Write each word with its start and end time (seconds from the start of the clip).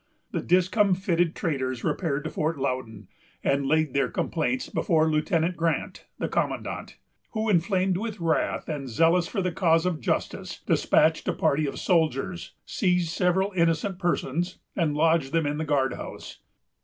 The 0.31 0.41
discomfited 0.41 1.35
traders 1.35 1.83
repaired 1.83 2.23
to 2.23 2.31
Fort 2.31 2.57
Loudon, 2.57 3.07
and 3.43 3.67
laid 3.67 3.93
their 3.93 4.09
complaints 4.09 4.67
before 4.67 5.07
Lieutenant 5.11 5.55
Grant, 5.55 6.07
the 6.17 6.27
commandant; 6.27 6.97
who, 7.33 7.47
inflamed 7.49 7.97
with 7.97 8.19
wrath 8.19 8.67
and 8.67 8.89
zealous 8.89 9.27
for 9.27 9.43
the 9.43 9.51
cause 9.51 9.85
of 9.85 10.01
justice, 10.01 10.61
despatched 10.65 11.27
a 11.27 11.33
party 11.33 11.67
of 11.67 11.77
soldiers, 11.79 12.53
seized 12.65 13.09
several 13.11 13.51
innocent 13.51 13.99
persons, 13.99 14.57
and 14.75 14.95
lodged 14.95 15.33
them 15.33 15.45
in 15.45 15.59
the 15.59 15.65
guard 15.65 15.93
house. 15.93 16.39